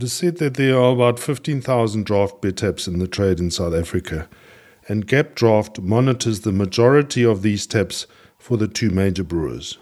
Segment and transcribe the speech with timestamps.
[0.00, 3.50] It is said that there are about 15,000 draft beer taps in the trade in
[3.50, 4.30] South Africa,
[4.88, 8.06] and Gap Draught monitors the majority of these taps
[8.38, 9.76] for the two major brewers.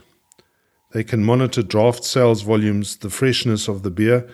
[0.91, 4.29] They can monitor draft sales volumes, the freshness of the beer,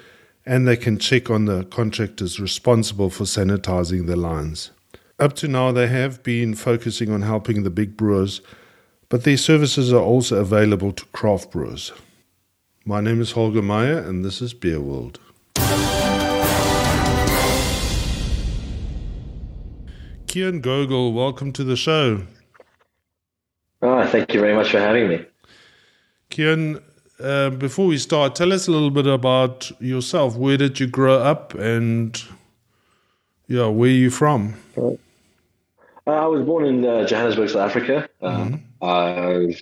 [0.46, 4.70] and they can check on the contractors responsible for sanitizing the lines.
[5.18, 8.40] Up to now, they have been focusing on helping the big brewers,
[9.10, 11.92] but their services are also available to craft brewers.
[12.86, 15.20] My name is Holger Meyer, and this is Beer World.
[20.34, 22.26] Kian Gogol, welcome to the show.
[23.80, 25.24] Oh, thank you very much for having me.
[26.28, 26.82] Kian,
[27.20, 30.34] uh, before we start, tell us a little bit about yourself.
[30.34, 32.20] Where did you grow up, and
[33.46, 34.54] yeah, where are you from?
[34.76, 34.96] Uh,
[36.04, 38.08] I was born in uh, Johannesburg, South Africa.
[38.20, 38.54] Mm-hmm.
[38.82, 39.54] Uh,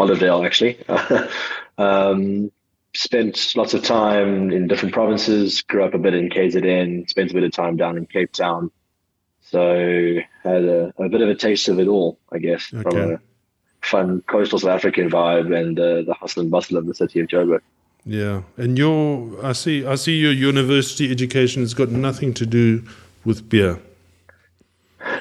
[0.00, 0.78] Olivedale, actually.
[1.78, 2.52] um,
[2.94, 5.62] spent lots of time in different provinces.
[5.62, 7.10] Grew up a bit in KZN.
[7.10, 8.70] Spent a bit of time down in Cape Town.
[9.50, 12.82] So had a, a bit of a taste of it all, I guess, okay.
[12.82, 13.20] from a
[13.80, 17.28] fun coastal South African vibe and uh, the hustle and bustle of the city of
[17.28, 17.60] Joburg.
[18.04, 22.84] Yeah, and your I see I see your university education has got nothing to do
[23.24, 23.80] with beer.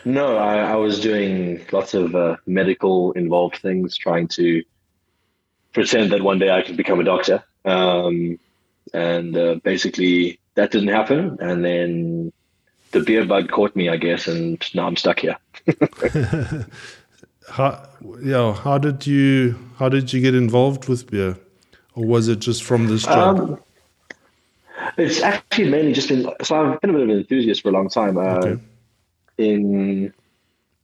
[0.06, 4.64] No, I, I was doing lots of uh, medical involved things, trying to
[5.74, 7.44] pretend that one day I could become a doctor.
[7.66, 8.40] Um,
[8.94, 11.38] and uh, basically, that didn't happen.
[11.40, 12.32] And then
[12.96, 15.38] the beer bug caught me, I guess, and now I'm stuck here.
[17.50, 17.88] how,
[18.24, 21.38] yeah, how did you how did you get involved with beer,
[21.94, 23.40] or was it just from this job?
[23.40, 23.60] Um,
[24.98, 27.74] it's actually mainly just been so I've been a bit of an enthusiast for a
[27.74, 28.18] long time.
[28.18, 28.62] Uh, okay.
[29.38, 30.14] In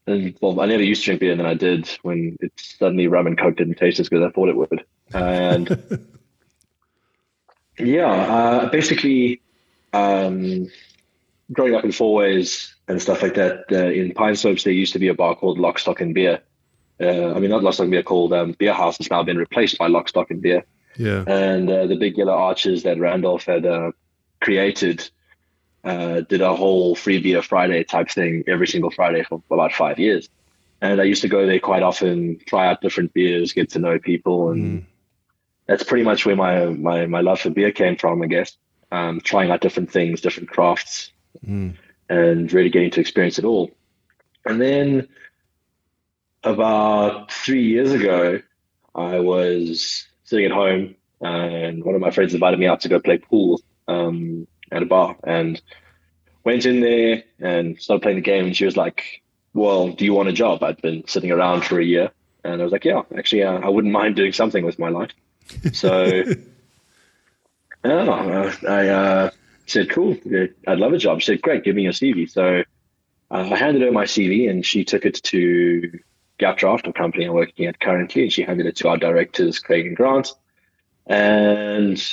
[0.06, 3.08] and well, I never used to drink beer, and then I did when it suddenly
[3.08, 4.84] rum and coke didn't taste as good as I thought it would.
[5.14, 6.08] And
[7.80, 9.42] yeah, uh, basically,
[9.94, 10.70] um,
[11.52, 15.00] growing up in Fourways and stuff like that, uh, in Pine Slopes, there used to
[15.00, 16.42] be a bar called Lock, Stock and Beer.
[17.00, 19.38] Uh, I mean, not Lock, Stock and Beer, called um, Beer House has now been
[19.38, 20.66] replaced by Lock, Stock and Beer.
[20.98, 21.24] Yeah.
[21.26, 23.92] And uh, the big yellow arches that Randolph had uh,
[24.40, 25.10] created
[25.84, 30.00] uh, did a whole free beer Friday type thing every single Friday for about five
[30.00, 30.30] years.
[30.82, 34.00] And I used to go there quite often, try out different beers, get to know
[34.00, 34.86] people, and mm.
[35.68, 38.58] that's pretty much where my, my my love for beer came from, I guess.
[38.92, 41.14] Um, trying out different things, different crafts,
[41.46, 41.76] mm.
[42.10, 43.72] and really getting to experience it all.
[44.46, 45.08] And then
[46.44, 48.42] about three years ago,
[48.96, 53.00] I was sitting at home and one of my friends invited me out to go
[53.00, 55.62] play pool um, at a bar and
[56.44, 58.46] went in there and started playing the game.
[58.46, 59.22] And she was like,
[59.54, 60.64] well, do you want a job?
[60.64, 62.12] I'd been sitting around for a year.
[62.44, 65.12] And I was like, yeah, actually, uh, I wouldn't mind doing something with my life.
[65.74, 66.06] So
[67.86, 69.30] yeah, I uh,
[69.66, 70.18] said, cool,
[70.68, 71.22] I'd love a job.
[71.22, 72.30] She said, great, give me your CV.
[72.30, 72.64] So
[73.32, 76.00] uh, I handed her my CV and she took it to
[76.38, 79.60] Gap Draught, a company I'm working at currently, and she handed it to our directors,
[79.60, 80.34] Craig and Grant.
[81.06, 82.04] And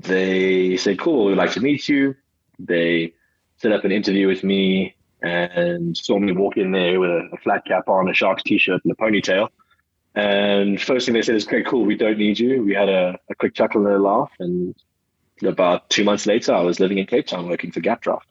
[0.00, 2.16] they said, cool, we'd like to meet you.
[2.58, 3.14] They
[3.58, 7.36] set up an interview with me and saw me walk in there with a, a
[7.38, 9.48] flat cap on, a Sharks t-shirt and a ponytail.
[10.14, 12.62] And first thing they said is, okay, cool, we don't need you.
[12.62, 14.74] We had a, a quick chuckle and a laugh and
[15.42, 18.22] about two months later, I was living in Cape Town working for Gap Draught.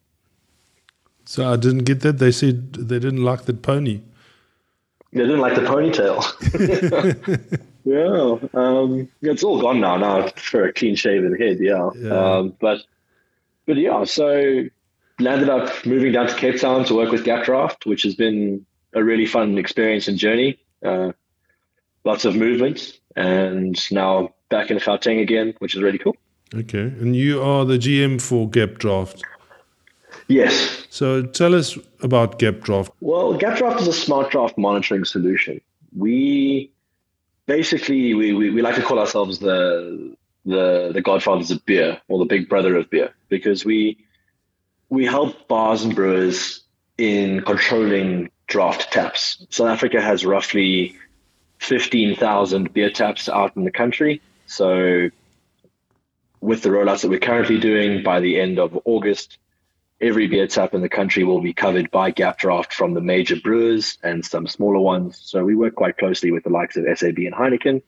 [1.24, 2.18] So I didn't get that.
[2.18, 4.00] They said they didn't like the pony.
[5.12, 6.22] They didn't like the ponytail.
[7.84, 9.96] yeah, um, it's all gone now.
[9.96, 11.90] Now for a clean shaven head, yeah.
[11.96, 12.10] yeah.
[12.10, 12.82] Um, but
[13.66, 14.64] but yeah, so
[15.18, 18.66] landed up moving down to Cape Town to work with Gap Draught, which has been
[18.92, 20.58] a really fun experience and journey.
[20.84, 21.12] Uh,
[22.04, 26.16] lots of movement, and now back in Gauteng again, which is really cool.
[26.54, 29.22] Okay, and you are the GM for Gap Draught.
[30.28, 30.86] Yes.
[30.90, 32.90] So tell us about Gap Draught.
[33.00, 35.60] Well, Gap Draught is a smart draft monitoring solution.
[35.96, 36.70] We
[37.46, 42.18] basically we, we, we like to call ourselves the the the godfathers of beer or
[42.18, 43.98] the big brother of beer because we
[44.88, 46.62] we help bars and brewers
[46.98, 49.44] in controlling draft taps.
[49.50, 50.96] South Africa has roughly
[51.58, 54.20] 15,000 beer taps out in the country.
[54.46, 55.10] So
[56.46, 59.38] with the rollouts that we're currently doing by the end of August,
[60.00, 63.34] every beer tap in the country will be covered by Gap Draught from the major
[63.34, 65.18] brewers and some smaller ones.
[65.20, 67.82] So we work quite closely with the likes of SAB and Heineken.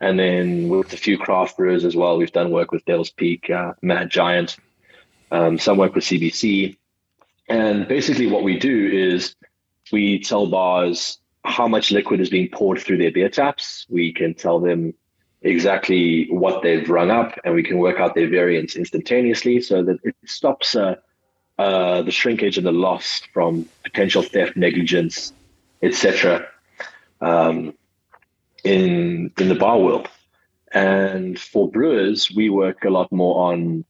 [0.00, 3.48] And then with a few craft brewers as well, we've done work with Devil's Peak,
[3.48, 4.56] uh, Mad Giant,
[5.30, 6.76] um, some work with CBC.
[7.48, 9.36] And basically, what we do is
[9.92, 13.86] we tell bars how much liquid is being poured through their beer taps.
[13.88, 14.94] We can tell them
[15.42, 19.98] exactly what they've rung up, and we can work out their variance instantaneously, so that
[20.04, 20.96] it stops uh,
[21.58, 25.32] uh, the shrinkage and the loss from potential theft, negligence,
[25.82, 26.46] etc.
[27.20, 27.74] Um,
[28.64, 30.08] in in the bar world.
[30.72, 33.84] And for brewers, we work a lot more on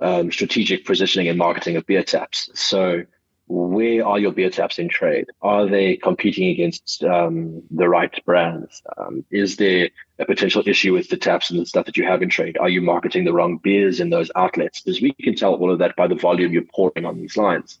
[0.00, 2.50] um, strategic positioning and marketing of beer taps.
[2.54, 3.04] So
[3.48, 5.26] where are your beer taps in trade?
[5.40, 8.82] Are they competing against um, the right brands?
[8.96, 12.22] Um, is there a potential issue with the taps and the stuff that you have
[12.22, 12.58] in trade?
[12.58, 14.80] Are you marketing the wrong beers in those outlets?
[14.80, 17.78] Because we can tell all of that by the volume you're pouring on these lines.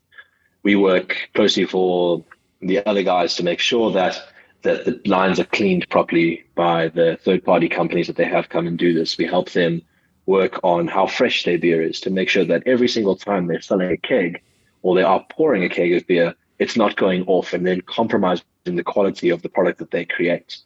[0.62, 2.24] We work closely for
[2.60, 4.22] the other guys to make sure that
[4.62, 8.66] that the lines are cleaned properly by the third party companies that they have come
[8.66, 9.16] and do this.
[9.16, 9.82] We help them
[10.24, 13.60] work on how fresh their beer is to make sure that every single time they're
[13.60, 14.42] selling a keg,
[14.86, 18.44] or they are pouring a keg of beer, it's not going off and then compromising
[18.66, 20.58] the quality of the product that they create.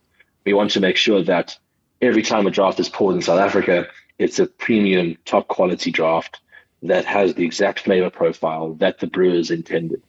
[0.45, 1.57] We want to make sure that
[2.03, 3.87] every time a draft is poured in South Africa,
[4.19, 6.39] it's a premium, top quality draft
[6.83, 10.03] that has the exact flavor profile that the brewers intended.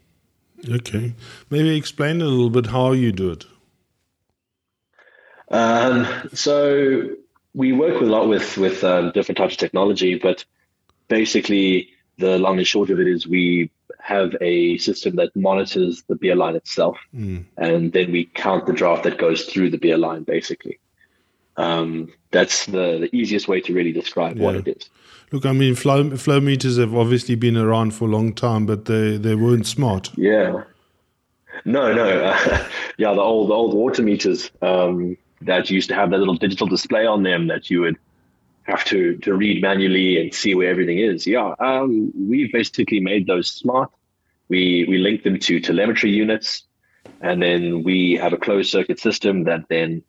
[0.70, 1.14] Okay.
[1.50, 3.46] Maybe explain a little bit how you do it.
[5.50, 7.12] Um, so
[7.54, 10.44] we work a lot with with um, different types of technology, but
[11.08, 13.70] basically the long and short of it is we
[14.04, 17.44] have a system that monitors the beer line itself, mm.
[17.58, 20.24] and then we count the draft that goes through the beer line.
[20.24, 20.80] Basically,
[21.58, 24.44] um, that's the the easiest way to really describe yeah.
[24.44, 24.90] what it is.
[25.32, 28.86] Look, I mean, flow, flow meters have obviously been around for a long time, but
[28.86, 30.12] they, they weren't smart.
[30.18, 30.64] Yeah.
[31.64, 32.26] No, no.
[32.26, 32.68] Uh,
[32.98, 36.68] yeah, the old the old water meters um, that used to have that little digital
[36.68, 37.98] display on them that you would
[38.64, 41.26] have to to read manually and see where everything is.
[41.26, 43.92] Yeah, um, we've basically made those smart.
[44.50, 46.64] We we link them to telemetry units,
[47.22, 50.04] and then we have a closed circuit system that then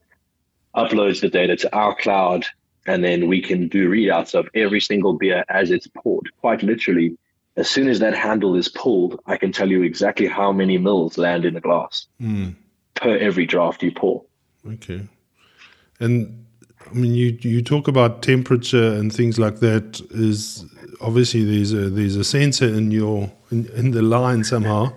[0.76, 2.46] uploads the data to our cloud,
[2.86, 6.28] and then we can do readouts of every single beer as it's poured.
[6.40, 7.16] Quite literally,
[7.56, 11.18] as soon as that handle is pulled, I can tell you exactly how many mils
[11.18, 12.54] land in a glass mm.
[12.94, 14.24] per every draft you pour.
[14.66, 15.08] Okay,
[16.00, 16.46] and
[16.92, 20.00] I mean, you you talk about temperature and things like that.
[20.10, 20.64] Is
[21.00, 24.92] obviously there's a there's a sensor in your in, in the line somehow.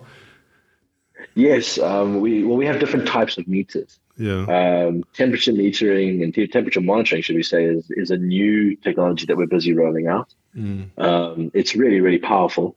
[1.34, 3.98] Yes, um, we well we have different types of meters.
[4.18, 4.44] Yeah.
[4.44, 9.36] Um, temperature metering and temperature monitoring, should we say, is is a new technology that
[9.36, 10.32] we're busy rolling out.
[10.56, 10.98] Mm.
[10.98, 12.76] Um, it's really really powerful,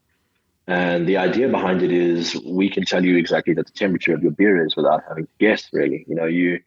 [0.66, 4.22] and the idea behind it is we can tell you exactly that the temperature of
[4.22, 5.68] your beer is without having to guess.
[5.72, 6.60] Really, you know, you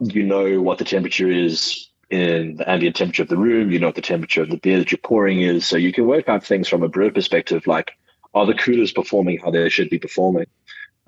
[0.00, 3.88] you know what the temperature is in the ambient temperature of the room, you know
[3.88, 5.66] what the temperature of the beer that you're pouring is.
[5.66, 7.92] So you can work out things from a brewer perspective like
[8.34, 10.46] are the coolers performing how they should be performing?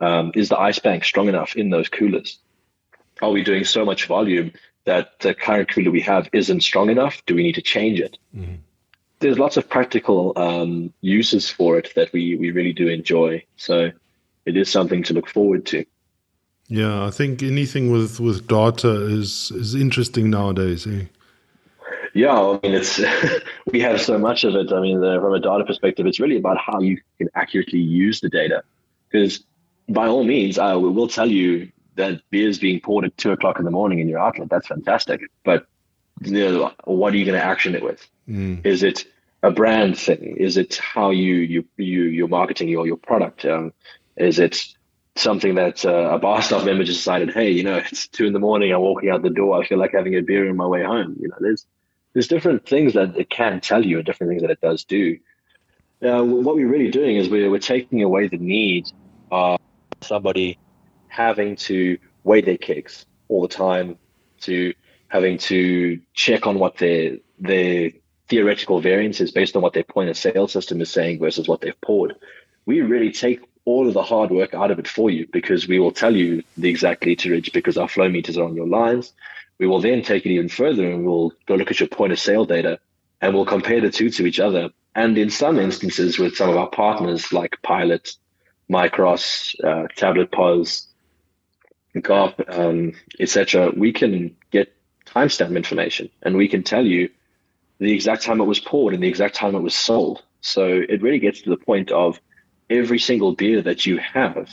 [0.01, 2.39] Um, is the ice bank strong enough in those coolers?
[3.23, 4.53] Are we doing so much volume
[4.85, 7.23] that the current cooler we have isn't strong enough?
[7.27, 8.19] Do we need to change it?
[8.35, 8.55] Mm-hmm.
[9.21, 13.45] There's lots of practical um, uses for it that we, we really do enjoy.
[13.57, 13.91] So
[14.47, 15.85] it is something to look forward to.
[16.71, 20.87] Yeah, I think anything with with data is is interesting nowadays.
[20.87, 21.07] Eh?
[22.15, 23.01] Yeah, I mean, it's
[23.73, 24.73] we have so much of it.
[24.73, 28.21] I mean, the, from a data perspective, it's really about how you can accurately use
[28.21, 28.63] the data.
[29.11, 29.45] Because
[29.89, 33.59] by all means, I will tell you that beer is being poured at two o'clock
[33.59, 34.49] in the morning in your outlet.
[34.49, 35.23] That's fantastic.
[35.45, 35.67] But
[36.23, 38.09] you know, what are you going to action it with?
[38.29, 38.65] Mm.
[38.65, 39.07] Is it
[39.43, 40.37] a brand thing?
[40.37, 43.45] Is it how you you you you're marketing your your product?
[43.45, 43.73] Um,
[44.17, 44.69] is it
[45.17, 48.33] something that uh, a bar staff member just decided, hey, you know, it's two in
[48.33, 50.67] the morning, I'm walking out the door, I feel like having a beer on my
[50.67, 51.17] way home.
[51.21, 51.67] You know, there's
[52.13, 55.19] there's different things that it can tell you and different things that it does do.
[56.01, 58.91] Now, what we're really doing is we're, we're taking away the need
[59.31, 59.61] of
[60.01, 60.59] somebody
[61.09, 63.97] having to weigh their kegs all the time,
[64.41, 64.75] to
[65.09, 67.91] having to check on what their their
[68.29, 71.61] theoretical variance is based on what their point of sale system is saying versus what
[71.61, 72.15] they've poured.
[72.65, 75.79] We really take all of the hard work out of it for you because we
[75.79, 79.13] will tell you the exact literage because our flow meters are on your lines.
[79.59, 82.19] We will then take it even further and we'll go look at your point of
[82.19, 82.81] sale data
[83.21, 84.71] and we'll compare the two to each other.
[84.95, 88.13] And in some instances, with some of our partners like Pilot,
[88.71, 90.89] Micros, uh, Tablet Pos,
[91.95, 94.75] GOP, um, etc., we can get
[95.07, 97.11] timestamp information and we can tell you
[97.79, 100.23] the exact time it was poured and the exact time it was sold.
[100.41, 102.21] So it really gets to the point of
[102.71, 104.49] every single beer that you have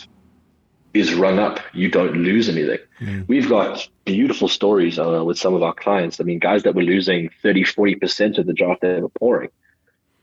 [0.93, 1.59] is run up.
[1.73, 2.79] You don't lose anything.
[2.99, 3.27] Mm.
[3.27, 6.19] We've got beautiful stories uh, with some of our clients.
[6.19, 9.49] I mean, guys that were losing 30, 40% of the draft they were pouring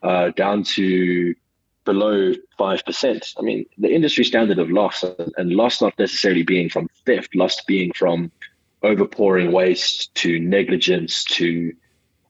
[0.03, 1.35] uh, down to
[1.85, 3.35] below 5%.
[3.39, 5.05] I mean, the industry standard of loss
[5.37, 8.33] and loss not necessarily being from theft, loss being from
[8.83, 11.73] overpouring waste to negligence to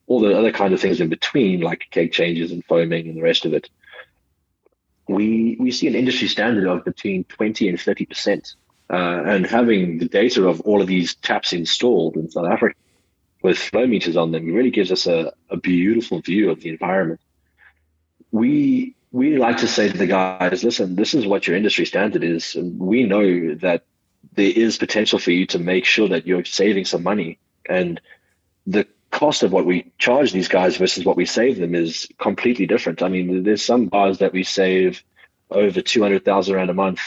[0.06, 3.22] all the other kind of things in between, like keg changes and foaming and the
[3.22, 3.70] rest of it,
[5.08, 8.54] we we see an industry standard of between 20 and 30 percent.
[8.90, 12.76] Uh, and having the data of all of these taps installed in South Africa
[13.42, 17.20] with flow meters on them really gives us a, a beautiful view of the environment.
[18.30, 22.24] We we like to say to the guys, listen, this is what your industry standard
[22.24, 22.56] is.
[22.56, 23.84] And we know that
[24.32, 27.38] there is potential for you to make sure that you're saving some money.
[27.68, 28.00] And
[28.66, 32.66] the cost of what we charge these guys versus what we save them is completely
[32.66, 33.00] different.
[33.00, 35.02] I mean, there's some bars that we save
[35.50, 37.00] over 200,000 Rand a month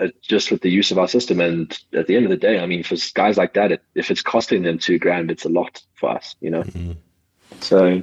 [0.00, 1.38] uh, just with the use of our system.
[1.38, 4.10] And at the end of the day, I mean, for guys like that, it, if
[4.10, 6.62] it's costing them two grand, it's a lot for us, you know?
[6.62, 6.92] Mm-hmm.
[7.60, 8.02] So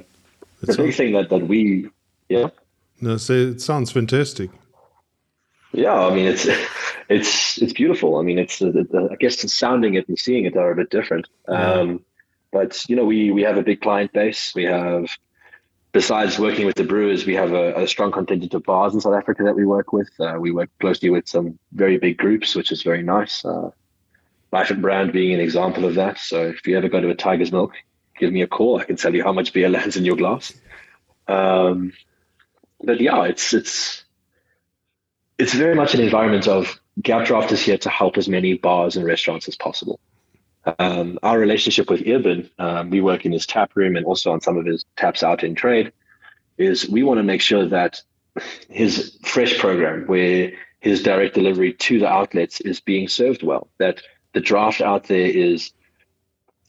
[0.62, 1.90] That's the big thing that, that we,
[2.28, 2.50] yeah.
[3.00, 4.50] No, so it sounds fantastic.
[5.72, 6.46] Yeah, I mean it's
[7.10, 8.16] it's it's beautiful.
[8.16, 11.28] I mean it's I guess the sounding it and seeing it are a bit different.
[11.46, 12.04] Um,
[12.52, 14.52] but you know we we have a big client base.
[14.54, 15.08] We have
[15.92, 19.14] besides working with the brewers, we have a, a strong contingent of bars in South
[19.14, 20.10] Africa that we work with.
[20.20, 23.44] Uh, we work closely with some very big groups, which is very nice.
[23.44, 23.70] Uh,
[24.52, 26.18] Life and Brand being an example of that.
[26.18, 27.74] So if you ever go to a Tiger's Milk,
[28.18, 28.80] give me a call.
[28.80, 30.52] I can tell you how much beer lands in your glass.
[31.26, 31.92] Um,
[32.82, 34.04] but yeah, it's it's
[35.38, 38.96] it's very much an environment of Gap Draught is here to help as many bars
[38.96, 40.00] and restaurants as possible.
[40.78, 44.40] Um, our relationship with Eben, um, we work in his tap room and also on
[44.40, 45.92] some of his taps out in trade,
[46.56, 48.02] is we want to make sure that
[48.68, 54.02] his fresh program, where his direct delivery to the outlets is being served well, that
[54.32, 55.72] the draft out there is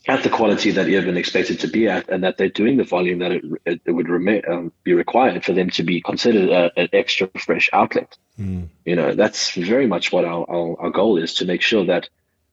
[0.07, 3.19] at the quality that Eben expected to be at, and that they're doing the volume
[3.19, 4.09] that it, it, it would
[4.47, 8.17] um, be required for them to be considered a, an extra fresh outlet.
[8.39, 8.69] Mm.
[8.85, 12.09] You know, that's very much what our, our, our goal is to make sure that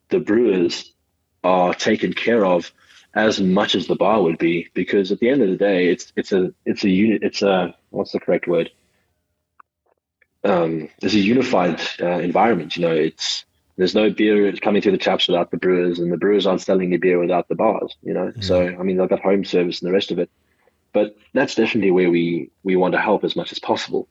[0.09, 0.93] the brewers
[1.47, 2.73] are taken care of
[3.15, 6.13] as much as the bar would be, because at the end of the day, it's
[6.17, 8.71] it's a it's a unit it's a what's the correct word?
[10.45, 12.77] Um, it's a unified uh, environment.
[12.77, 13.45] You know, it's
[13.77, 16.91] there's no beer coming through the taps without the brewers, and the brewers aren't selling
[16.91, 17.97] the beer without the bars.
[18.03, 18.45] You know, mm.
[18.45, 20.31] so I mean they've got home service and the rest of it,
[20.93, 24.09] but that's definitely where we we want to help as much as possible.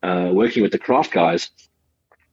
[0.00, 1.50] Uh, working with the craft guys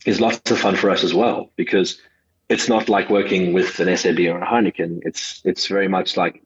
[0.06, 2.00] is lots of fun for us as well because
[2.50, 5.02] it's not like working with an SAB or a Heineken.
[5.04, 6.44] It's it's very much like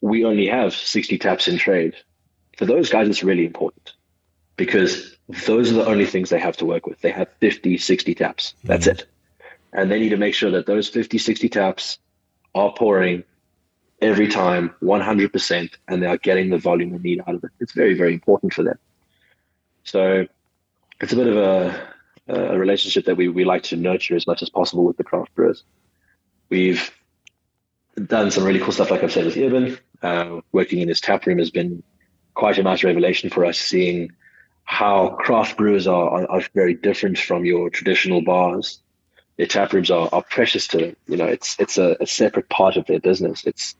[0.00, 1.94] we only have 60 taps in trade.
[2.56, 3.92] For those guys, it's really important
[4.56, 7.00] because those are the only things they have to work with.
[7.00, 8.54] They have 50, 60 taps.
[8.64, 8.92] That's mm.
[8.92, 9.06] it
[9.72, 11.98] and they need to make sure that those 50 60 taps
[12.54, 13.24] are pouring
[14.00, 17.72] every time 100% and they are getting the volume they need out of it it's
[17.72, 18.78] very very important for them
[19.84, 20.26] so
[21.00, 21.88] it's a bit of a,
[22.30, 25.34] a relationship that we, we like to nurture as much as possible with the craft
[25.34, 25.64] brewers
[26.48, 26.90] we've
[28.06, 29.78] done some really cool stuff like i've said with Eben.
[30.02, 31.82] Uh, working in this tap room has been
[32.34, 34.10] quite a nice revelation for us seeing
[34.64, 38.80] how craft brewers are, are, are very different from your traditional bars
[39.40, 40.96] their tap rooms are, are precious to them.
[41.08, 43.46] You know, it's it's a, a, separate part of their business.
[43.46, 43.74] It's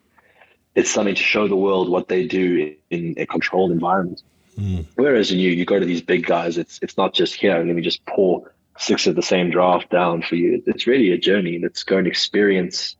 [0.75, 4.23] it's something to show the world what they do in a controlled environment.
[4.61, 4.87] Mm.
[4.97, 7.57] Whereas in you, you go to these big guys, it's it's not just here.
[7.57, 10.63] Let me just pour six of the same draft down for you.
[10.67, 12.97] It's really a journey that's going to experience.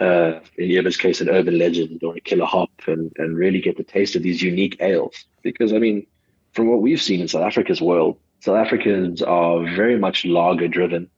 [0.00, 3.76] Uh, in Eben's case, an urban legend or a killer hop, and, and really get
[3.76, 5.26] the taste of these unique ales.
[5.42, 6.06] Because I mean,
[6.52, 11.08] from what we've seen in South Africa's world, South Africans are very much lager driven.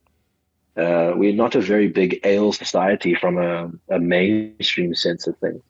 [0.77, 5.63] Uh, we're not a very big ale society from a, a mainstream sense of things.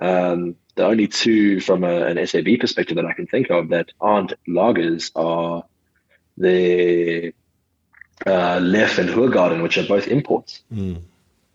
[0.00, 3.92] Um, the only two from a, an SAB perspective that I can think of that
[4.00, 5.64] aren't lagers are
[6.36, 7.32] the
[8.26, 10.62] uh, Leffe and Hoegaarden, which are both imports.
[10.72, 11.02] Mm.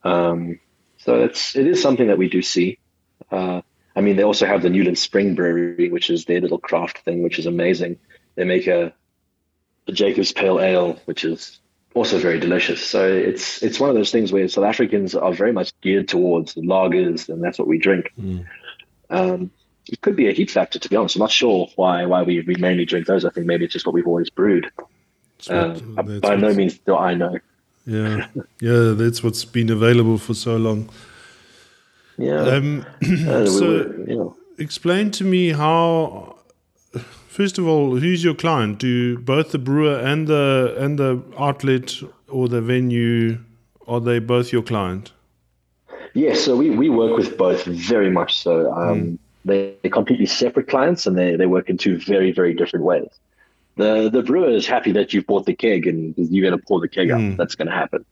[0.04, 0.60] Um,
[0.98, 2.80] so it's it is something that we do see.
[3.32, 3.62] Uh,
[3.96, 7.24] I mean, they also have the Newlands Spring Brewery, which is their little craft thing,
[7.24, 8.00] which is amazing.
[8.36, 8.94] They make a,
[9.88, 11.60] a Jacob's Pale Ale, which is
[11.94, 12.86] also very delicious.
[12.86, 16.56] So it's it's one of those things where South Africans are very much geared towards
[16.56, 18.12] lagers, and that's what we drink.
[18.20, 18.46] Mm.
[19.10, 19.52] Um,
[19.88, 21.16] it could be a heat factor, to be honest.
[21.16, 23.26] I'm not sure why why we, we mainly drink those.
[23.26, 24.72] I think maybe it's just what we've always brewed.
[25.50, 25.74] Uh,
[26.20, 27.38] by no means do I know.
[27.86, 28.28] Yeah,
[28.60, 30.90] yeah, that's what's been available for so long.
[32.18, 32.42] Yeah.
[32.42, 32.86] Um,
[33.28, 36.38] uh, so, we were, explain to me how
[37.32, 38.78] First of all, who's your client?
[38.78, 41.96] Do both the brewer and the and the outlet
[42.28, 43.40] or the venue
[43.88, 45.14] are they both your client?
[45.88, 48.70] Yes, yeah, so we, we work with both very much so.
[48.74, 49.18] Um, mm.
[49.46, 53.08] they, are completely separate clients and they, they work in two very, very different ways.
[53.78, 56.82] The the brewer is happy that you've bought the keg and you're going to pour
[56.82, 57.32] the keg mm.
[57.32, 57.38] up.
[57.38, 58.04] That's going to happen.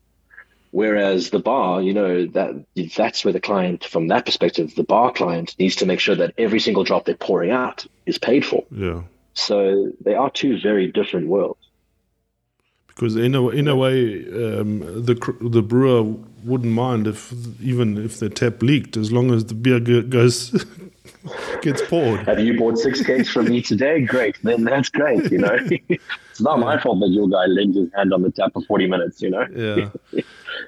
[0.71, 2.63] Whereas the bar, you know, that
[2.95, 6.33] that's where the client, from that perspective, the bar client needs to make sure that
[6.37, 8.63] every single drop they're pouring out is paid for.
[8.71, 9.01] Yeah.
[9.33, 11.59] So they are two very different worlds.
[12.87, 16.03] Because in a in a way, um, the the brewer
[16.43, 20.65] wouldn't mind if even if the tap leaked, as long as the beer goes
[21.61, 22.27] gets poured.
[22.27, 24.01] Have you bought six cakes from me today?
[24.01, 25.31] Great, then that's great.
[25.31, 25.57] You know,
[25.89, 28.85] it's not my fault that your guy legs his hand on the tap for forty
[28.85, 29.21] minutes.
[29.21, 29.47] You know.
[29.55, 30.21] Yeah.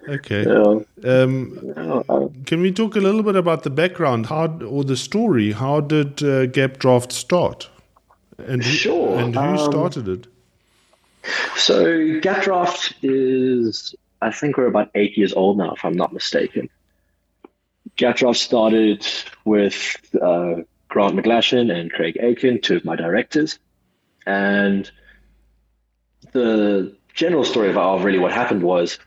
[0.08, 0.44] Okay.
[0.46, 1.22] Yeah.
[1.22, 5.52] Um, can we talk a little bit about the background, how or the story?
[5.52, 7.70] How did uh, Gap Draught start?
[8.38, 9.20] And who, sure.
[9.20, 10.28] And who um, started it?
[11.56, 16.14] So Gap Draught is, I think we're about eight years old now, if I'm not
[16.14, 16.70] mistaken.
[17.96, 19.06] Gap Draught started
[19.46, 20.56] with uh,
[20.90, 23.60] Grant McGlashan and Craig Aiken, two of my directors.
[24.26, 24.90] And
[26.32, 28.98] the general story of really what happened was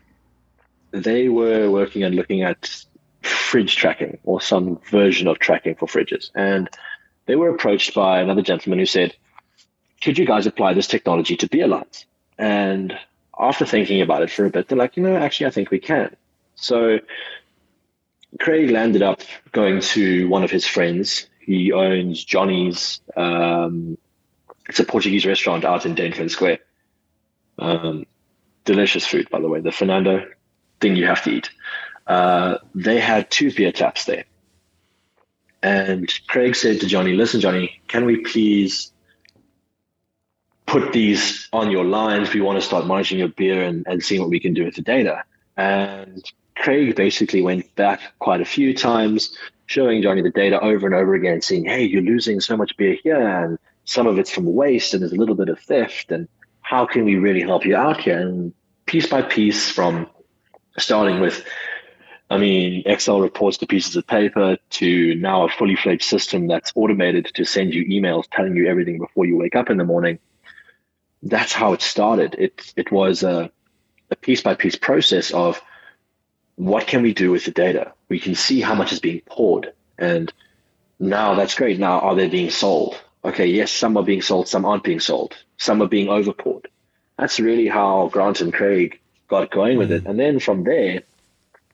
[1.03, 2.85] they were working and looking at
[3.21, 6.29] fridge tracking or some version of tracking for fridges.
[6.35, 6.69] And
[7.25, 9.15] they were approached by another gentleman who said,
[10.01, 12.05] could you guys apply this technology to beer lines?
[12.37, 12.97] And
[13.37, 15.79] after thinking about it for a bit, they're like, you know, actually, I think we
[15.79, 16.15] can.
[16.55, 16.99] So
[18.39, 19.21] Craig landed up
[19.51, 21.27] going to one of his friends.
[21.39, 23.01] He owns Johnny's.
[23.15, 23.97] Um,
[24.67, 26.59] it's a Portuguese restaurant out in Dainfern Square.
[27.59, 28.05] Um,
[28.65, 29.61] delicious food, by the way.
[29.61, 30.25] The Fernando
[30.79, 31.49] thing you have to eat.
[32.07, 34.25] Uh, they had two beer taps there.
[35.63, 38.91] And Craig said to Johnny, listen, Johnny, can we please
[40.65, 42.33] put these on your lines.
[42.33, 44.75] We want to start monitoring your beer and, and seeing what we can do with
[44.75, 45.23] the data.
[45.57, 46.23] And
[46.55, 51.13] Craig basically went back quite a few times, showing Johnny the data over and over
[51.15, 54.93] again, saying, hey, you're losing so much beer here, and some of it's from waste,
[54.93, 56.27] and there's a little bit of theft, and
[56.61, 58.19] how can we really help you out here?
[58.19, 58.53] And
[58.85, 60.07] piece by piece, from
[60.77, 61.43] starting with
[62.27, 66.71] I mean, Excel reports to pieces of paper to now a fully fledged system that's
[66.73, 70.17] automated to send you emails telling you everything before you wake up in the morning
[71.25, 72.35] that's how it started.
[72.37, 73.51] It it was a,
[74.11, 75.61] a piece by piece process of
[76.55, 77.93] what can we do with the data?
[78.07, 80.31] We can see how much is being poured, and
[80.99, 81.79] now that's great.
[81.79, 83.01] Now are they being sold?
[83.25, 86.65] Okay, yes, some are being sold, some aren't being sold, some are being overpoured.
[87.17, 90.09] That's really how Grant and Craig got going with it, mm.
[90.09, 91.03] and then from there,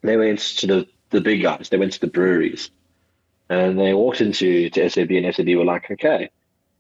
[0.01, 1.69] they went to the the big guys.
[1.69, 2.69] They went to the breweries,
[3.49, 6.29] and they walked into to SAB, and SAB were like, okay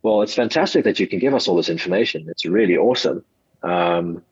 [0.01, 2.27] well, it's fantastic that you can give us all this information.
[2.29, 3.23] It's really awesome.
[3.61, 4.23] Um,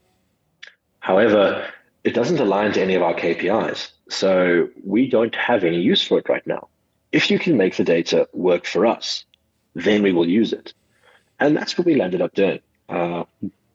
[0.99, 1.67] however,
[2.03, 3.91] it doesn't align to any of our KPIs.
[4.09, 6.69] So we don't have any use for it right now.
[7.11, 9.25] If you can make the data work for us,
[9.75, 10.73] then we will use it.
[11.39, 12.59] And that's what we landed up doing.
[12.87, 13.23] Uh,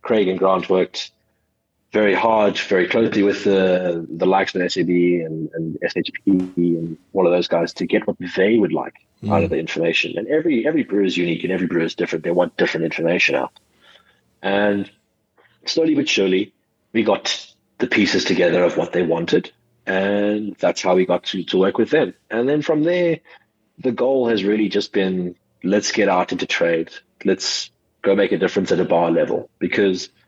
[0.02, 1.12] Craig and Grant worked
[1.94, 7.24] very hard, very closely with the the likes of SAB and, and SHP and all
[7.24, 9.32] of those guys to get what they would like mm.
[9.32, 10.18] out of the information.
[10.18, 12.24] And every every brewer is unique and every brewer is different.
[12.24, 13.52] They want different information out.
[14.42, 14.90] And
[15.66, 16.52] slowly but surely,
[16.92, 17.24] we got
[17.78, 19.52] the pieces together of what they wanted.
[19.86, 22.14] And that's how we got to, to work with them.
[22.28, 23.20] And then from there,
[23.78, 26.90] the goal has really just been let's get out into trade.
[27.24, 27.70] Let's
[28.02, 30.08] go make a difference at a bar level because–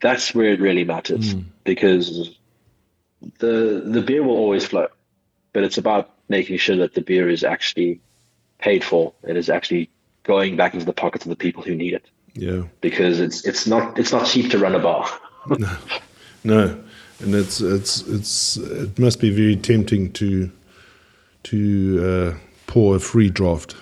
[0.00, 1.44] that's where it really matters mm.
[1.64, 2.36] because
[3.38, 4.88] the the beer will always flow,
[5.52, 8.00] but it's about making sure that the beer is actually
[8.58, 9.12] paid for.
[9.22, 9.90] It is actually
[10.24, 12.06] going back into the pockets of the people who need it.
[12.34, 15.08] Yeah, because it's it's not it's not cheap to run a bar.
[15.58, 15.76] no,
[16.44, 16.84] no,
[17.20, 20.50] and it's it's it's it must be very tempting to
[21.44, 23.76] to uh, pour a free draft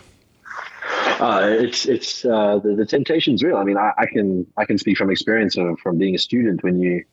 [1.24, 3.56] uh, it's it's uh, the, the temptation's real.
[3.56, 6.62] I mean, I, I, can I can speak from experience of, from being a student.
[6.62, 7.04] When you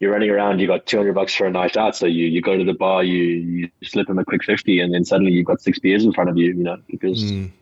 [0.00, 2.56] you're running around, you got 200 bucks for a night out, so you, you go
[2.56, 5.60] to the bar, you you slip them a quick 50, and then suddenly you've got
[5.60, 6.46] six beers in front of you.
[6.46, 7.52] You know, because mm.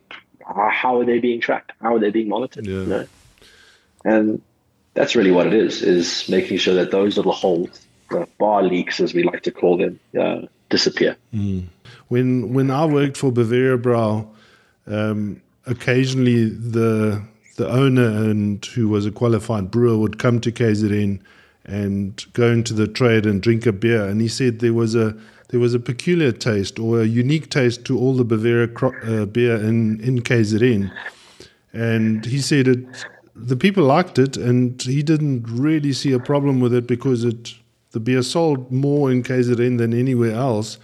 [0.41, 1.73] how are they being tracked?
[1.81, 2.65] How are they being monitored?
[2.65, 2.73] Yeah.
[2.73, 3.07] You know?
[4.05, 4.41] And
[4.95, 8.99] that's really what it is: is making sure that those little holes, the bar leaks,
[8.99, 11.15] as we like to call them, uh, disappear.
[11.31, 11.67] Mm.
[12.07, 14.29] When when I worked for Bavaria Brau.
[14.87, 17.21] Um, occasionally the
[17.57, 21.19] the owner and who was a qualified brewer would come to KZN
[21.65, 24.05] and go into the trade and drink a beer.
[24.05, 25.15] And he said there was a
[25.49, 29.55] there was a peculiar taste or a unique taste to all the Bavaria uh, beer
[29.55, 30.91] in in KZN.
[31.73, 36.59] And he said it the people liked it, and he didn't really see a problem
[36.59, 37.55] with it because it
[37.91, 40.77] the beer sold more in KZN than anywhere else.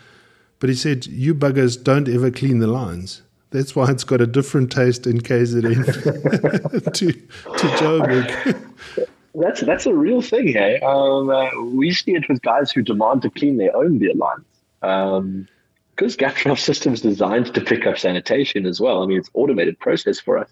[0.60, 4.28] But he said, "You buggers don't ever clean the lines." That's why it's got a
[4.28, 5.86] different taste in KZN
[6.94, 9.08] to, to Joburg.
[9.34, 10.80] That's that's a real thing, hey.
[10.80, 14.46] Um, uh, we see it with guys who demand to clean their own beer lines.
[14.82, 15.48] Um,
[15.96, 19.02] because Gap Draught System's designed to pick up sanitation as well.
[19.02, 20.50] I mean, it's automated process for us.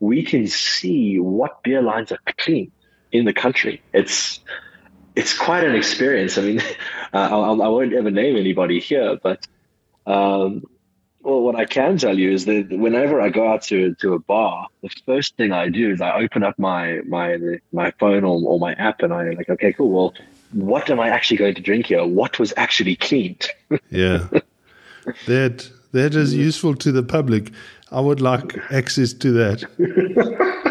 [0.00, 2.70] We can see what beer lines are clean
[3.10, 3.82] in the country.
[3.92, 4.40] It's
[5.16, 6.38] it's quite an experience.
[6.38, 6.60] I mean,
[7.12, 9.46] uh, I, I, won't ever name anybody here, but
[10.06, 10.62] um,
[11.22, 14.18] well, what I can tell you is that whenever I go out to, to a
[14.18, 17.36] bar, the first thing I do is I open up my my
[17.72, 19.90] my phone or, or my app, and I'm like, okay, cool.
[19.90, 20.14] Well,
[20.52, 22.06] what am I actually going to drink here?
[22.06, 23.48] What was actually cleaned?
[23.90, 24.28] yeah,
[25.26, 27.52] that that is useful to the public.
[27.90, 29.64] I would like access to that.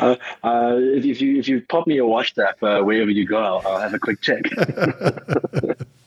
[0.00, 3.66] Uh, uh, if, you if you pop me a WhatsApp uh, wherever you go, I'll,
[3.66, 4.44] I'll have a quick check.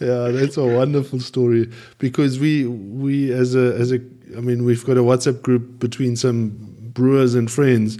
[0.00, 4.00] yeah, that's a wonderful story because we we as a as a
[4.36, 6.50] I mean we've got a WhatsApp group between some
[6.92, 7.98] brewers and friends,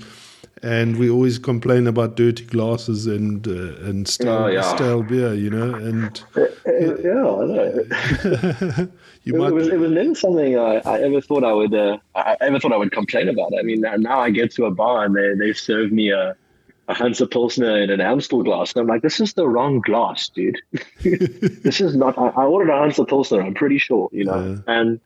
[0.63, 4.75] and we always complain about dirty glasses and uh, and stale, oh, yeah.
[4.75, 8.89] stale beer, you know, and yeah, I know.
[9.25, 9.53] you it, might...
[9.53, 12.73] was, it was never something I, I ever thought I would uh, I ever thought
[12.73, 13.53] I would complain about.
[13.59, 16.37] I mean, now I get to a bar and they they serve me a
[16.91, 20.29] a Hansa Pilsner in an Amstel glass, and I'm like, this is the wrong glass,
[20.29, 20.61] dude.
[21.03, 22.19] this is not.
[22.19, 23.41] I, I, ordered a Hansa Pilsner.
[23.41, 24.75] I'm pretty sure, you know, yeah.
[24.75, 25.01] and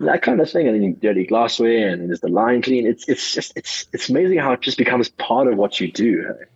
[0.00, 0.66] that kind of thing.
[0.66, 2.86] And then you dirty glassware, and there's the line clean.
[2.86, 6.22] It's it's just it's it's amazing how it just becomes part of what you do.
[6.22, 6.46] Hey?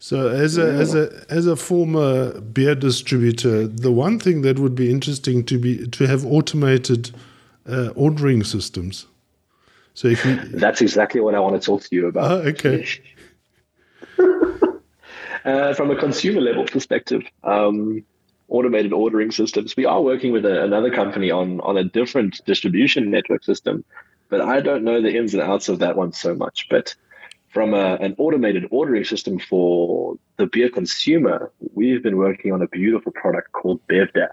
[0.00, 0.80] So, as a yeah.
[0.80, 5.58] as a as a former beer distributor, the one thing that would be interesting to
[5.58, 7.12] be to have automated
[7.68, 9.06] uh, ordering systems.
[9.94, 12.30] So, if you that's exactly what I want to talk to you about.
[12.32, 12.86] Oh, okay.
[15.44, 18.04] uh, from a consumer level perspective, um,
[18.48, 19.76] automated ordering systems.
[19.76, 23.84] We are working with a, another company on on a different distribution network system,
[24.28, 26.66] but I don't know the ins and outs of that one so much.
[26.68, 26.94] But
[27.48, 32.68] from a, an automated ordering system for the beer consumer, we've been working on a
[32.68, 34.28] beautiful product called BevDash.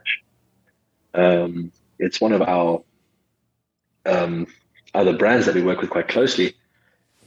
[1.13, 2.83] Um, it's one of our
[4.05, 4.47] um,
[4.93, 6.55] other brands that we work with quite closely.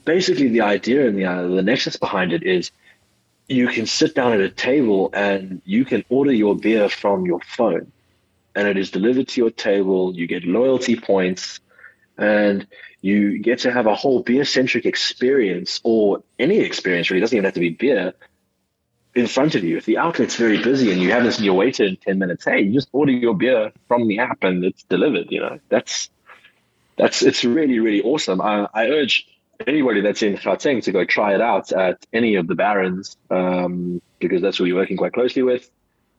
[0.07, 2.71] Basically, the idea and the, uh, the nexus behind it is
[3.49, 7.41] you can sit down at a table and you can order your beer from your
[7.41, 7.91] phone
[8.55, 10.15] and it is delivered to your table.
[10.15, 11.59] You get loyalty points
[12.17, 12.65] and
[13.01, 17.19] you get to have a whole beer centric experience or any experience really.
[17.19, 18.13] It doesn't even have to be beer
[19.13, 19.75] in front of you.
[19.75, 22.61] If the outlet's very busy and you haven't seen your waiter in 10 minutes, hey,
[22.61, 25.27] you just order your beer from the app and it's delivered.
[25.31, 26.09] You know, that's,
[26.97, 28.39] that's, it's really, really awesome.
[28.39, 29.27] I, I urge
[29.65, 34.01] anybody that's in Gauteng to go try it out at any of the Barons um,
[34.19, 35.69] because that's who we're working quite closely with.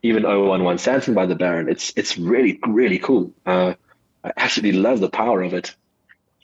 [0.03, 1.69] Even 011 Sandton by the Baron.
[1.69, 3.33] It's, it's really, really cool.
[3.45, 3.75] Uh,
[4.23, 5.75] I absolutely love the power of it.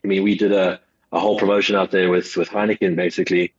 [0.02, 0.80] I mean, we did a,
[1.12, 2.96] a whole promotion out there with, with Heineken.
[2.96, 3.54] Basically,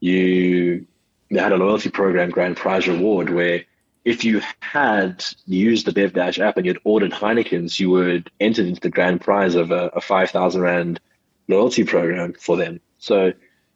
[0.00, 0.86] you
[1.30, 3.64] they had a loyalty program, Grand Prize Reward, where
[4.04, 8.80] if you had used the BevDash app and you'd ordered Heineken's, you would enter into
[8.80, 11.00] the grand prize of a, a 5,000 Rand
[11.48, 12.80] loyalty program for them.
[12.98, 13.32] So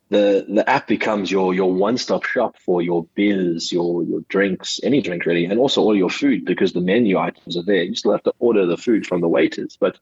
[0.08, 4.80] the the app becomes your your one stop shop for your beers, your your drinks,
[4.82, 7.82] any drink really, and also all your food because the menu items are there.
[7.82, 9.98] You still have to order the food from the waiters, but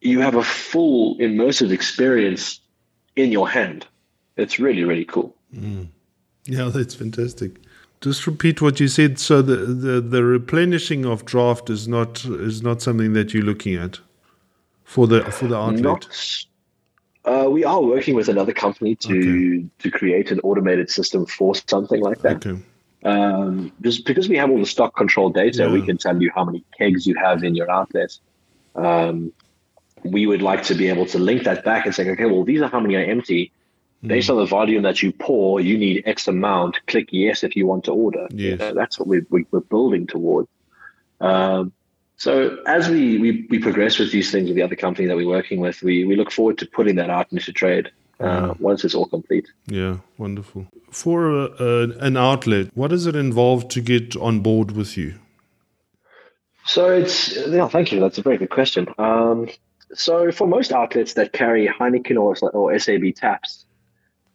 [0.00, 2.60] you have a full immersive experience
[3.16, 3.86] in your hand.
[4.36, 5.34] It's really, really cool.
[5.54, 5.88] Mm.
[6.46, 7.52] Yeah, that's fantastic.
[8.00, 9.18] Just repeat what you said.
[9.18, 13.74] So the, the, the replenishing of draft is not is not something that you're looking
[13.74, 14.00] at
[14.90, 15.82] for the for the outlet.
[15.82, 16.08] Not,
[17.24, 19.66] uh, we are working with another company to okay.
[19.82, 22.44] to create an automated system for something like that.
[22.44, 22.60] Okay.
[23.04, 25.72] Um, just because we have all the stock control data, yeah.
[25.72, 28.18] we can tell you how many kegs you have in your outlet.
[28.74, 29.32] Um,
[30.02, 32.60] we would like to be able to link that back and say, okay, well, these
[32.60, 33.52] are how many are empty.
[34.02, 34.32] Based mm.
[34.32, 36.74] on the volume that you pour, you need X amount.
[36.86, 38.26] Click yes if you want to order.
[38.30, 38.52] Yes.
[38.52, 40.48] You know, that's what we're, we're building towards.
[41.20, 41.72] Um,
[42.20, 45.26] so as we, we, we progress with these things with the other company that we're
[45.26, 48.94] working with, we, we look forward to putting that out into trade uh, once it's
[48.94, 49.48] all complete.
[49.68, 50.66] Yeah, wonderful.
[50.90, 55.14] For a, a, an outlet, what does it involve to get on board with you?
[56.66, 58.00] So it's yeah, thank you.
[58.00, 58.86] That's a very good question.
[58.98, 59.48] Um,
[59.94, 63.64] so for most outlets that carry Heineken or, or SAB taps,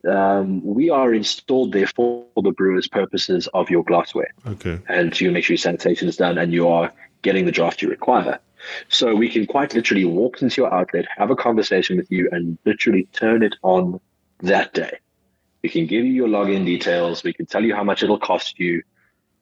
[0.09, 4.33] um, we are installed there for the brewer's purposes of your glassware.
[4.47, 4.79] Okay.
[4.89, 6.91] And to make sure your sanitation is done and you are
[7.25, 8.39] getting the draft you require.
[8.87, 12.57] So we can quite literally walk into your outlet, have a conversation with you, and
[12.65, 13.99] literally turn it on
[14.39, 14.99] that day.
[15.61, 17.23] We can give you your login details.
[17.23, 18.83] We can tell you how much it'll cost you.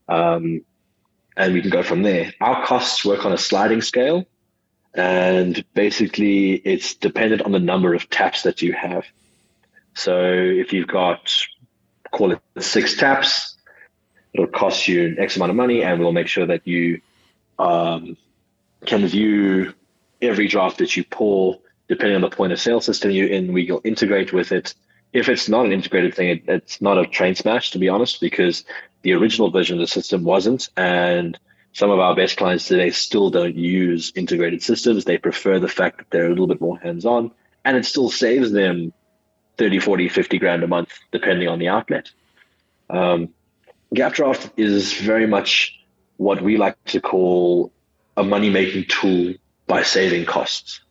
[0.10, 0.62] Um,
[1.38, 2.34] and we can go from there.
[2.42, 4.26] Our costs work on a sliding scale.
[4.96, 9.06] And basically, it's dependent on the number of taps that you have.
[9.94, 11.30] So if you've got
[12.14, 13.58] call it six taps.
[14.34, 17.02] It'll cost you an X amount of money, and we'll make sure that you
[17.64, 18.18] um,
[18.86, 19.74] can view
[20.22, 23.54] every draft that you pull, depending on the point of sale system you're in.
[23.54, 24.74] We will integrate with it.
[25.14, 28.20] If it's not an integrated thing, it, it's not a train smash, to be honest,
[28.20, 28.66] because
[29.04, 30.70] the original version of the system wasn't.
[30.76, 31.38] And
[31.72, 35.06] some of our best clients today still don't use integrated systems.
[35.06, 37.32] They prefer the fact that they're a little bit more hands on,
[37.64, 38.92] and it still saves them
[39.58, 42.10] 30, 40, 50 grand a month, depending on the outlet.
[42.90, 43.30] Um,
[43.96, 45.83] GapDraught is very much
[46.18, 47.72] what we like to call
[48.16, 49.34] a money making tool
[49.68, 50.82] by saving costs.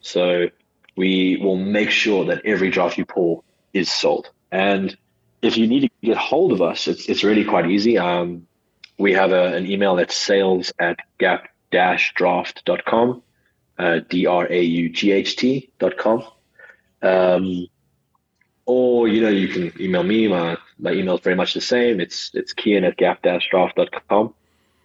[0.00, 0.48] So
[0.96, 4.30] we will make sure that every draft you pull is sold.
[4.50, 4.96] And
[5.40, 7.98] if you need to get hold of us, it's, it's really quite easy.
[7.98, 8.46] Um,
[8.98, 13.22] we have a, an email that's sales at gap-draught.com,
[13.78, 16.24] uh, D-R-A-U-G-H-T.com.
[17.02, 17.66] Um,
[18.66, 20.28] or, you know, you can email me.
[20.28, 22.00] My, my email is very much the same.
[22.00, 24.34] It's, it's kian at gap-draught.com.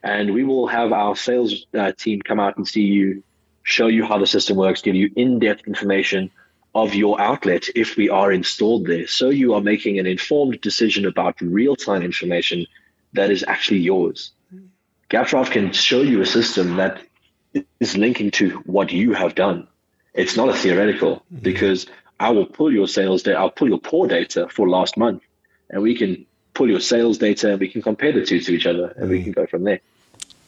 [0.03, 3.23] And we will have our sales uh, team come out and see you,
[3.63, 6.31] show you how the system works, give you in-depth information
[6.73, 9.07] of your outlet if we are installed there.
[9.07, 12.65] So you are making an informed decision about real-time information
[13.13, 14.31] that is actually yours.
[15.09, 17.01] GapDraught can show you a system that
[17.79, 19.67] is linking to what you have done.
[20.13, 21.39] It's not a theoretical mm-hmm.
[21.39, 21.87] because
[22.19, 25.23] I will pull your sales data, I'll pull your pour data for last month,
[25.69, 28.65] and we can pull your sales data and we can compare the two to each
[28.65, 29.09] other and mm.
[29.09, 29.79] we can go from there.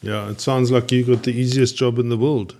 [0.01, 2.55] Yeah, it sounds like you got the easiest job in the world.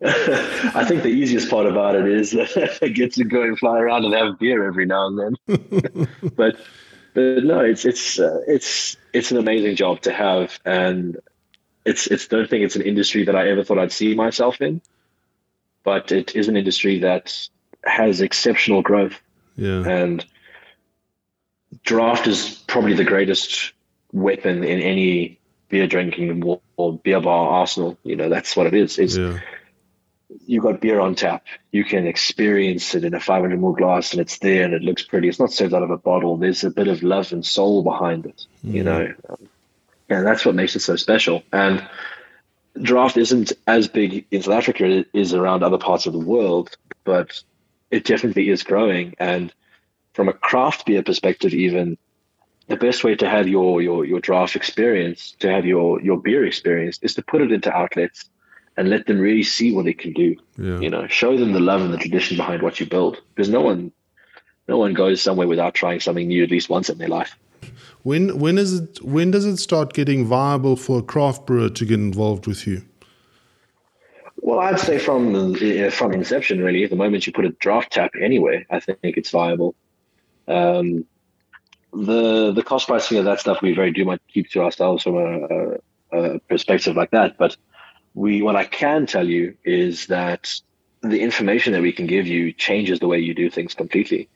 [0.02, 4.06] I think the easiest part about it is it gets to go and fly around
[4.06, 6.08] and have beer every now and then.
[6.36, 6.56] but
[7.12, 11.18] but no, it's it's uh, it's it's an amazing job to have, and
[11.84, 14.80] it's it's don't think it's an industry that I ever thought I'd see myself in,
[15.84, 17.49] but it is an industry that
[17.84, 19.20] has exceptional growth.
[19.56, 20.24] Yeah, and
[21.84, 23.72] draft is probably the greatest
[24.12, 25.38] weapon in any
[25.68, 27.98] beer drinking or, or beer bar arsenal.
[28.02, 28.98] You know, that's what it is.
[28.98, 29.38] It's yeah
[30.46, 31.44] you got beer on tap.
[31.72, 35.02] You can experience it in a 500 ml glass, and it's there, and it looks
[35.02, 35.28] pretty.
[35.28, 36.36] It's not served out of a bottle.
[36.36, 38.74] There's a bit of love and soul behind it, mm.
[38.74, 39.48] you know, um,
[40.08, 41.42] and that's what makes it so special.
[41.52, 41.86] And
[42.80, 46.18] draft isn't as big in South Africa as it is around other parts of the
[46.18, 47.42] world, but
[47.90, 49.14] it definitely is growing.
[49.18, 49.52] And
[50.12, 51.98] from a craft beer perspective, even
[52.68, 56.44] the best way to have your your your draft experience, to have your your beer
[56.44, 58.30] experience, is to put it into outlets
[58.76, 60.36] and let them really see what it can do.
[60.56, 60.78] Yeah.
[60.78, 63.20] You know, show them the love and the tradition behind what you build.
[63.34, 63.92] Because no one,
[64.68, 67.36] no one goes somewhere without trying something new at least once in their life.
[68.02, 71.84] When when is it when does it start getting viable for a craft brewer to
[71.84, 72.82] get involved with you?
[74.42, 75.54] Well, I'd say from
[75.90, 76.86] from inception, really.
[76.86, 79.74] The moment you put a draft tap anywhere, I think it's viable.
[80.48, 81.04] Um,
[81.92, 85.16] the the cost pricing of that stuff we very do much keep to ourselves from
[85.16, 85.76] a,
[86.12, 87.56] a, perspective like that, but
[88.14, 90.60] we what I can tell you is that
[91.02, 94.28] the information that we can give you changes the way you do things completely.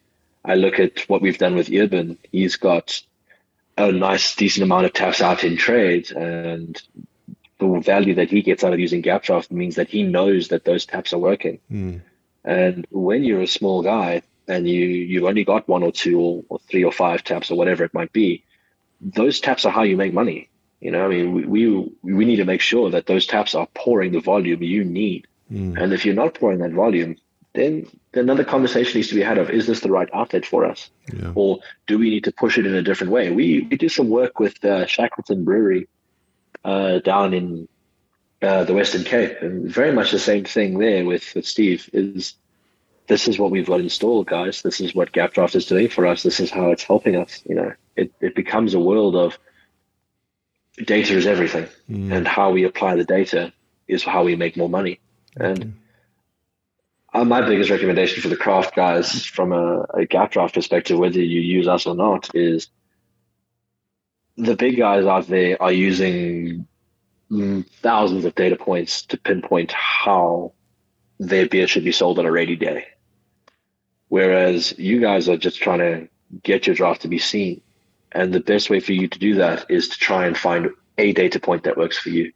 [0.43, 2.17] I look at what we've done with Urban.
[2.31, 3.01] He's got
[3.77, 6.81] a nice, decent amount of taps out in trade, and
[7.59, 10.85] the value that he gets out of using GapDraught means that he knows that those
[10.85, 11.59] taps are working.
[11.71, 12.01] Mm.
[12.43, 16.43] And when you're a small guy and you you've only got one or two or,
[16.49, 18.43] or three or five taps or whatever it might be,
[19.01, 20.49] those taps are how you make money.
[20.81, 23.67] You know, I mean, we, we, we need to make sure that those taps are
[23.73, 25.25] pouring the volume you need.
[25.51, 25.81] Mm.
[25.81, 27.15] And if you're not pouring that volume,
[27.53, 30.89] then another conversation needs to be had of is this the right outlet for us,
[31.13, 31.31] yeah.
[31.35, 33.31] or do we need to push it in a different way?
[33.31, 35.87] We we do some work with uh, Shackleton Brewery
[36.63, 37.67] uh, down in
[38.41, 41.89] uh, the Western Cape, and very much the same thing there with, with Steve.
[41.93, 42.35] Is
[43.07, 44.61] this is what we've got installed, guys?
[44.61, 46.23] This is what GapDraught is doing for us.
[46.23, 47.41] This is how it's helping us.
[47.47, 49.37] You know, it it becomes a world of
[50.83, 52.11] data is everything, mm.
[52.11, 53.53] and how we apply the data
[53.87, 54.99] is how we make more money.
[55.37, 55.73] And mm.
[57.13, 61.41] uh, my biggest recommendation for the craft guys, from a, a GapDraught perspective, whether you
[61.41, 62.69] use us or not, is
[64.37, 66.67] the big guys out there are using
[67.81, 70.53] thousands of data points to pinpoint how
[71.19, 72.85] their beer should be sold on a rainy day.
[74.09, 76.09] Whereas you guys are just trying to
[76.43, 77.61] get your draft to be seen.
[78.11, 81.13] And the best way for you to do that is to try and find a
[81.13, 82.31] data point that works for you.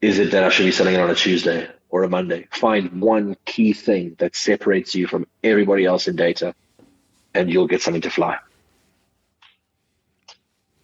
[0.00, 2.48] Is it that I should be selling it on a Tuesday or a Monday?
[2.50, 6.54] Find one key thing that separates you from everybody else in data,
[7.34, 8.38] and you'll get something to fly.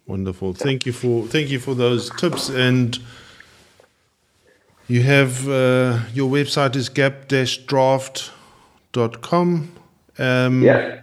[0.09, 0.53] Wonderful.
[0.53, 2.49] Thank you for thank you for those tips.
[2.49, 2.97] And
[4.87, 9.71] you have uh, your website is gap-draught.com.
[10.17, 11.01] Um, yeah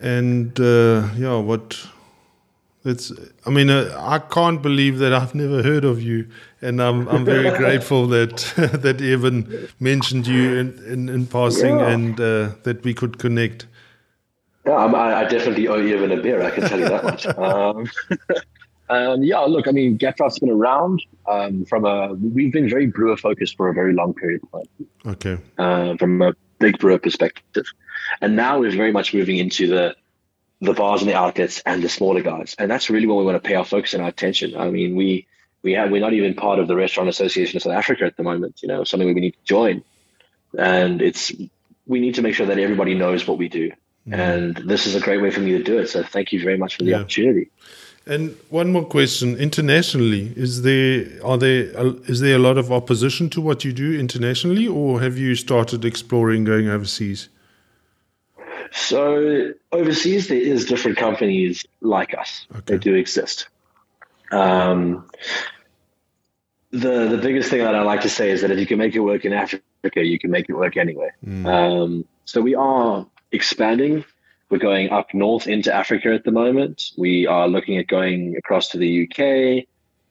[0.00, 1.76] and uh, yeah, what
[2.84, 3.12] it's.
[3.44, 6.26] I mean, uh, I can't believe that I've never heard of you,
[6.62, 8.36] and I'm I'm very grateful that
[8.82, 11.88] that Evan mentioned you in in, in passing Yeah.
[11.88, 13.66] and uh, that we could connect.
[14.68, 16.42] Yeah, I'm, I, I definitely owe you even a beer.
[16.42, 17.26] I can tell you that much.
[17.38, 17.90] Um,
[18.90, 22.12] um, yeah, look, I mean, Gap Draught's been around um, from a.
[22.14, 25.38] We've been very brewer focused for a very long period of time, Okay.
[25.56, 27.66] uh, from a big brewer perspective,
[28.20, 29.96] and now we're very much moving into the
[30.60, 33.42] the bars and the outlets and the smaller guys, and that's really where we want
[33.42, 34.56] to pay our focus and our attention.
[34.56, 35.26] I mean, we
[35.62, 38.22] we have we're not even part of the Restaurant Association of South Africa at the
[38.22, 38.60] moment.
[38.62, 39.82] You know, something we need to join,
[40.58, 41.32] and it's
[41.86, 43.72] we need to make sure that everybody knows what we do.
[44.10, 45.88] And this is a great way for me to do it.
[45.88, 47.00] So thank you very much for the Yeah.
[47.00, 47.50] opportunity.
[48.06, 51.64] And one more question: internationally, is there are there
[52.06, 55.84] is there a lot of opposition to what you do internationally, or have you started
[55.84, 57.28] exploring going overseas?
[58.72, 62.46] So overseas, there is different companies like us.
[62.52, 62.62] Okay.
[62.66, 63.48] They do exist.
[64.32, 65.04] Um,
[66.70, 68.94] the the biggest thing that I like to say is that if you can make
[68.94, 71.14] it work in Africa, you can make it work anywhere.
[71.44, 74.04] Um, so we are expanding.
[74.50, 76.92] We're going up north into Africa at the moment.
[76.96, 79.66] We are looking at going across to the UK.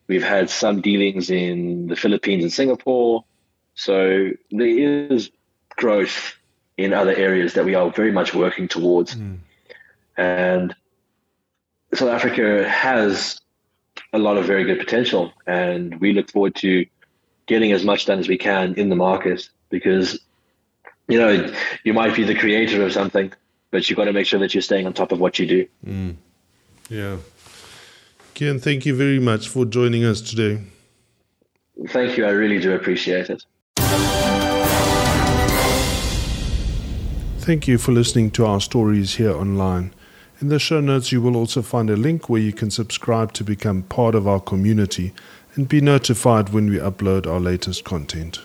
[0.07, 3.25] We've had some dealings in the Philippines and Singapore.
[3.73, 5.31] So there is
[5.75, 6.35] growth
[6.77, 9.13] in other areas that we are very much working towards.
[9.13, 9.35] Hmm.
[10.17, 10.75] And
[11.93, 13.39] South Africa has
[14.13, 16.85] a lot of very good potential, and we look forward to
[17.45, 20.19] getting as much done as we can in the market because
[21.07, 23.31] you know you might be the creator of something,
[23.71, 25.67] but you've got to make sure that you're staying on top of what you do.
[25.85, 26.15] Mm.
[26.89, 27.17] Yeah.
[28.35, 30.61] Kian, thank you very much for joining us today.
[31.89, 33.43] Thank you, I really do appreciate it.
[37.39, 39.93] Thank you for listening to our stories here online.
[40.41, 43.43] In the show notes, you will also find a link where you can subscribe to
[43.43, 45.13] become part of our community
[45.55, 48.41] and be notified when we upload our latest content.